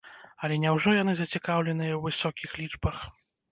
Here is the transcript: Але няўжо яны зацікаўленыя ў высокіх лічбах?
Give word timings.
Але 0.45 0.55
няўжо 0.63 0.93
яны 1.01 1.13
зацікаўленыя 1.19 1.93
ў 1.99 2.09
высокіх 2.09 2.59
лічбах? 2.65 3.01